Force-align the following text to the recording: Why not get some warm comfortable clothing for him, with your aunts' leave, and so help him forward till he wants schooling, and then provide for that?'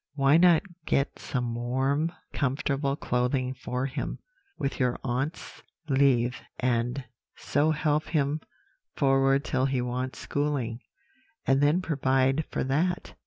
Why 0.15 0.35
not 0.37 0.63
get 0.87 1.19
some 1.19 1.53
warm 1.53 2.11
comfortable 2.33 2.95
clothing 2.95 3.53
for 3.53 3.85
him, 3.85 4.17
with 4.57 4.79
your 4.79 4.97
aunts' 5.03 5.61
leave, 5.89 6.41
and 6.59 7.03
so 7.35 7.69
help 7.69 8.05
him 8.05 8.41
forward 8.95 9.45
till 9.45 9.65
he 9.67 9.79
wants 9.79 10.17
schooling, 10.17 10.79
and 11.45 11.61
then 11.61 11.83
provide 11.83 12.45
for 12.49 12.63
that?' 12.63 13.13